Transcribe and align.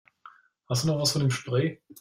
Hast 0.67 0.81
du 0.81 0.87
noch 0.87 0.97
was 0.99 1.11
von 1.11 1.21
dem 1.21 1.29
Spray? 1.29 1.79